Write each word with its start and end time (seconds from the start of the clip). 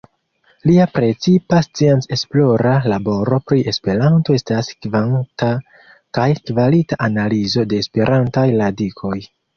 Lia 0.67 0.85
precipa 0.93 1.57
scienc-esplora 1.65 2.71
laboro 2.93 3.39
pri 3.51 3.61
Esperanto 3.73 4.37
estas 4.39 4.71
kvanta 4.87 5.51
kaj 6.19 6.27
kvalita 6.51 7.01
analizo 7.09 7.69
de 7.75 7.85
Esperantaj 7.87 8.49
radikoj. 8.65 9.17